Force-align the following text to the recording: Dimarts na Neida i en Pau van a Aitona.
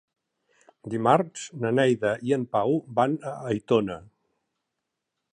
Dimarts 0.93 1.43
na 1.65 1.71
Neida 1.79 2.13
i 2.29 2.33
en 2.37 2.45
Pau 2.55 2.73
van 2.99 3.13
a 3.33 3.35
Aitona. 3.51 3.99